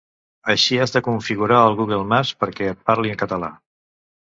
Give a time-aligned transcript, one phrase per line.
[0.53, 3.57] Així has de configurar el Google Maps perquè et parli en català